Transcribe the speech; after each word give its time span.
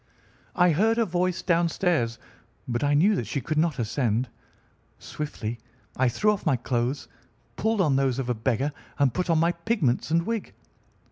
I 0.55 0.71
heard 0.71 0.97
her 0.97 1.05
voice 1.05 1.43
downstairs, 1.43 2.17
but 2.67 2.83
I 2.83 2.95
knew 2.95 3.15
that 3.15 3.27
she 3.27 3.39
could 3.39 3.59
not 3.59 3.77
ascend. 3.77 4.29
Swiftly 4.97 5.59
I 5.95 6.09
threw 6.09 6.31
off 6.31 6.43
my 6.43 6.55
clothes, 6.55 7.07
pulled 7.55 7.81
on 7.81 7.97
those 7.97 8.17
of 8.17 8.27
a 8.27 8.33
beggar, 8.33 8.71
and 8.97 9.13
put 9.13 9.29
on 9.29 9.37
my 9.37 9.51
pigments 9.51 10.09
and 10.09 10.25
wig. 10.25 10.55